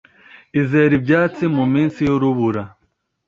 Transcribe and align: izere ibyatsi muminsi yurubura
izere 0.59 0.93
ibyatsi 0.99 1.43
muminsi 1.55 1.99
yurubura 2.07 2.61